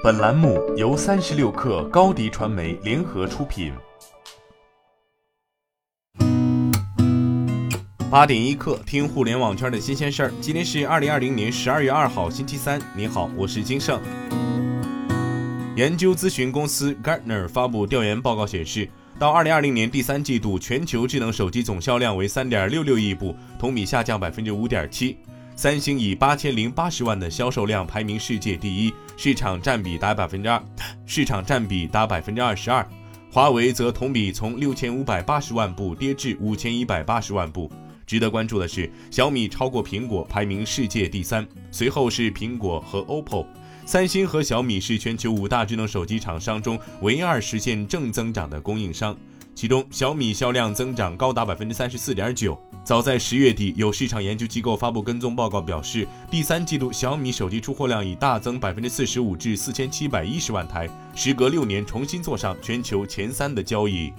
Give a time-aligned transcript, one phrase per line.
[0.00, 3.72] 本栏目由三十六氪高低传媒联合出品。
[8.08, 10.32] 八点一刻，听互联网圈的新鲜事儿。
[10.40, 12.80] 今天是二零二零年十二月二号，星期三。
[12.94, 14.00] 你好，我是金盛。
[15.74, 18.88] 研究咨询公司 Gartner 发布调研报告显示，
[19.18, 25.18] 到二零二零年第三季度，全球智能手机总销量为三点六六亿部，同比下降百分之五点七。
[25.58, 30.62] 三星以八千零八十万的销售量排名世界第一，市场占比达百分之二，
[31.04, 32.88] 市场占比达百分之二十二。
[33.28, 37.68] 华为则同比从六千五百八十万部跌至五千一百八十万部。
[38.06, 43.44] 值得关注的是，小米超过苹果排名世界第三，随后是苹果和 OPPO。
[43.84, 49.16] 三星和小米是全球五大智能手机厂商中唯二实现正增长的供应商。
[49.58, 52.56] 其中，小米销量增长高达百分之三十四点九。
[52.84, 64.12] 早在十月底，有市场研究机构发布跟踪报告，表示第三季度小米手机出货量已大增百分之四十五至四千七百一十万台，时隔六年重新坐上全球前三的交易。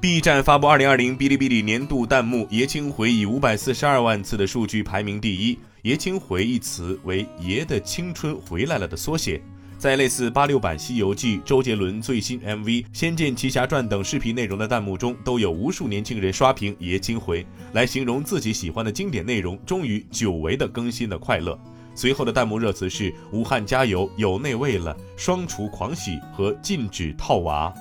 [0.00, 5.56] B 站发布二零二零哔哩哔哩年度弹幕，爷青回以五百四十二万次的数据排名第一。
[5.82, 9.40] 爷青回一词为爷的青春回来了的缩写。
[9.78, 21.56] 在类似八六版《西游记》、周杰伦最新 MV《仙剑奇侠传》等视频内容的弹幕中，都有无数年轻人刷屏“爷青回”来形容自己喜欢的经典内容终于久违的更新的快乐。
[21.94, 27.72] 随后的弹幕热词是“武汉加油，有内味了”、“双厨狂喜”和“禁止套娃”。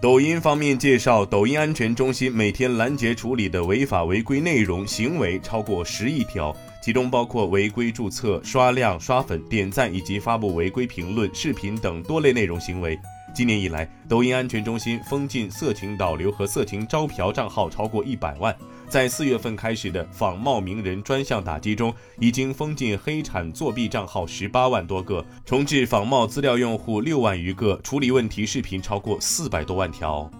[0.00, 6.56] 抖音方面介绍，抖音安全中心每天拦截处理的违法违规内容行为超过十亿条。
[6.86, 12.96] 其中包括违规注册、刷量、刷粉、点赞以及发布违规评论、视频等多类内容行为。
[13.34, 18.56] 今年以来，抖音安全中心封禁色情导流和色情招嫖账号超过一百万。
[18.88, 30.30] 在四月份开始的仿冒名人专项打击中，已经封禁黑产作弊账号十八万多个，重置仿冒资料用户六万余个，处理问题视频超过四百多万条。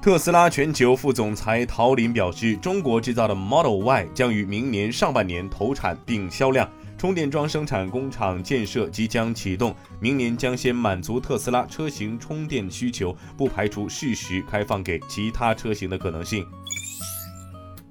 [0.00, 6.68] 特斯拉全球副总裁陶林表示，中国制造的 Model Y 将于明年上半年投产并销量。
[6.96, 16.46] 充电桩生产工厂建设即将启动，明年将先满足特斯拉车型充电需求，不排除适时开放给其他车型的可能性。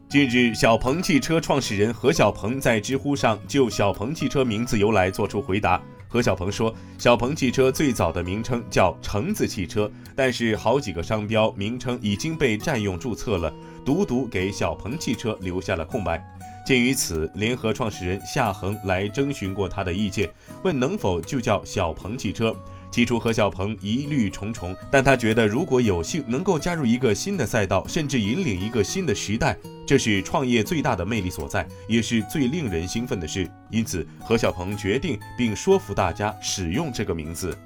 [0.09, 5.81] 近日，小鹏汽车创始人何小鹏在知乎上就小鹏汽车名字由来作出回答。
[6.09, 13.53] 何小鹏说：“小鹏汽车最早的名称叫橙子汽车，但是好几个商标名称已经被占用注册了，
[13.85, 16.23] 独独给小鹏汽车留下了空白。”
[16.65, 20.29] 鉴于此，联合创始人夏恒来征询过他的意见，
[20.63, 22.55] 问能否就叫小鹏汽车。
[22.89, 33.49] 起初何小鹏疑虑重重，但他觉得如果有幸能够加入一个新的赛道，甚至引领一个新的时代，这是创业最大的魅力所在，也是最令人兴奋的事。
[33.69, 37.57] 因此，何小鹏决定并说服大家使用这个名字。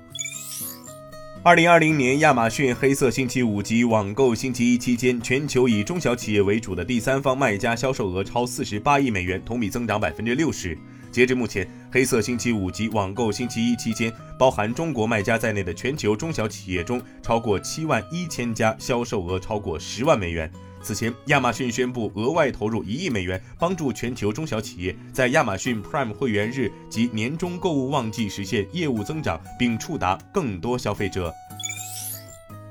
[1.43, 10.77] 二零二零年亚马逊黑色星期五及网购星期一期间，全球以中小企业为主的第三方卖家销售额超四十八亿美元，同比增长百分之六十。
[11.11, 20.49] 截至目前，黑色星期五及网购星期一期间，包含中国卖家在内的全球中小企业中，超过七万一千家销售额超过十万美元。
[20.81, 31.31] 此前，亚马逊宣布额外投入一亿美元，帮助全球中小企业在亚马逊 Prime 会员日及年终购物旺季实现业务增长，并触达更多消费者。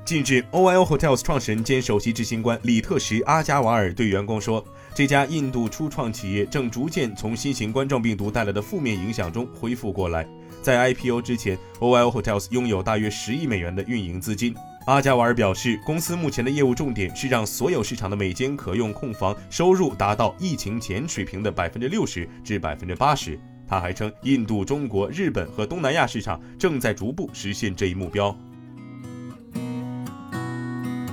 [0.03, 4.63] 近日，OYO Hotels 创始人兼首席执行官里特什·阿加瓦尔对员工说。
[4.93, 10.27] 这家印度初创企业正逐渐从新型冠状病毒带来的负面影响中恢复过来。
[10.61, 14.53] 在 IPO 之前，OYO Hotels 拥有大约十亿美元的运营资金。
[14.85, 23.39] 阿加瓦尔表示，公司目前的业务重点是让所有市场的每间可用空房收入达到疫情前水平的百分之六十至百分之八十。
[23.67, 28.35] 他还称，印度、中国、日本和东南亚市场正在逐步实现这一目标。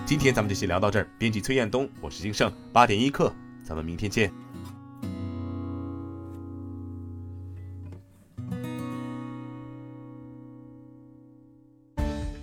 [0.07, 1.07] 今天咱们就先聊到这儿。
[1.19, 3.31] 编辑崔彦东，我是金盛，八点一刻。
[3.63, 4.48] 咱们明天见。